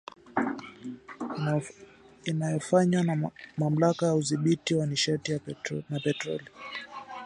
inayofanywa 2.23 3.03
na 3.03 3.15
Mamlaka 3.57 4.05
ya 4.07 4.15
Udhibiti 4.15 4.75
wa 4.75 4.85
Nishati 4.87 5.39
na 5.89 5.99
Petroli 5.99 6.45